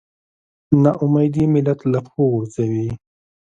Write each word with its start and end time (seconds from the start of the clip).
نا 0.81 0.91
اميدي 1.03 1.43
ملت 1.53 1.79
له 1.91 1.99
پښو 2.05 2.23
غورځوي. 2.31 2.89